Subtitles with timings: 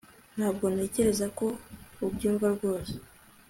[0.35, 1.45] Ntabwo ntekereza ko
[2.07, 2.93] ubyumva rwose